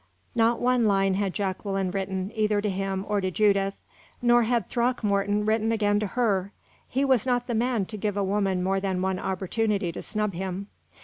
[0.33, 3.75] Not one line had Jacqueline written, either to him or to Judith.
[4.19, 6.51] Nor had Throckmorton written again to her.
[6.87, 10.33] He was not the man to give a woman more than one opportunity to snub
[10.33, 10.69] him.